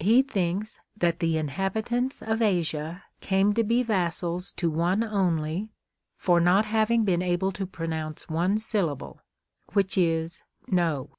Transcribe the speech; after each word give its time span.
He 0.00 0.22
thinks 0.22 0.80
that 0.96 1.20
the 1.20 1.38
inhabitants 1.38 2.20
of 2.20 2.42
Asia 2.42 3.04
came 3.20 3.54
to 3.54 3.62
be 3.62 3.84
vassals 3.84 4.50
to 4.54 4.68
one 4.68 5.04
only, 5.04 5.68
for 6.16 6.40
not 6.40 6.64
having 6.64 7.04
been 7.04 7.22
able 7.22 7.52
to 7.52 7.64
pronounce 7.64 8.28
one 8.28 8.58
syllable; 8.58 9.20
which 9.74 9.96
is, 9.96 10.42
No. 10.66 11.12